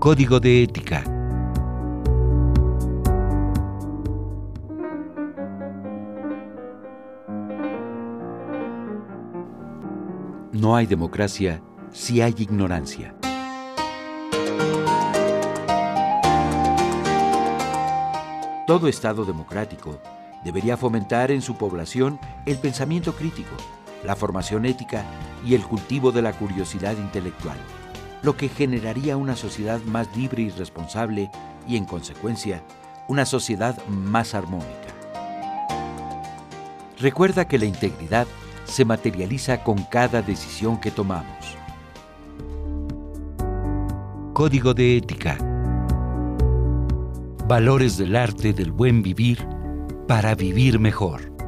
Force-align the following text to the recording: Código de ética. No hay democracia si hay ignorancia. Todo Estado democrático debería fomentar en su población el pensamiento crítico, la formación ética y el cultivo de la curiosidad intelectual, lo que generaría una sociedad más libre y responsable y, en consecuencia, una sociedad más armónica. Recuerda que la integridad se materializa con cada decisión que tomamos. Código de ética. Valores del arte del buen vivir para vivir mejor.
Código 0.00 0.40
de 0.40 0.62
ética. 0.62 1.04
No 10.52 10.74
hay 10.74 10.86
democracia 10.86 11.62
si 11.92 12.22
hay 12.22 12.34
ignorancia. 12.38 13.14
Todo 18.66 18.88
Estado 18.88 19.26
democrático 19.26 20.00
debería 20.46 20.78
fomentar 20.78 21.30
en 21.30 21.42
su 21.42 21.58
población 21.58 22.18
el 22.46 22.56
pensamiento 22.56 23.12
crítico, 23.14 23.54
la 24.02 24.16
formación 24.16 24.64
ética 24.64 25.04
y 25.44 25.54
el 25.54 25.62
cultivo 25.62 26.10
de 26.10 26.22
la 26.22 26.32
curiosidad 26.32 26.96
intelectual, 26.96 27.58
lo 28.22 28.36
que 28.36 28.48
generaría 28.48 29.16
una 29.16 29.36
sociedad 29.36 29.80
más 29.82 30.14
libre 30.16 30.42
y 30.42 30.50
responsable 30.50 31.30
y, 31.66 31.76
en 31.76 31.84
consecuencia, 31.84 32.62
una 33.08 33.24
sociedad 33.24 33.76
más 33.88 34.34
armónica. 34.34 34.94
Recuerda 36.98 37.46
que 37.46 37.58
la 37.58 37.64
integridad 37.64 38.26
se 38.64 38.84
materializa 38.84 39.64
con 39.64 39.82
cada 39.84 40.22
decisión 40.22 40.78
que 40.78 40.90
tomamos. 40.90 41.56
Código 44.34 44.74
de 44.74 44.98
ética. 44.98 45.38
Valores 47.48 47.96
del 47.96 48.14
arte 48.16 48.52
del 48.52 48.70
buen 48.70 49.02
vivir 49.02 49.44
para 50.06 50.34
vivir 50.34 50.78
mejor. 50.78 51.39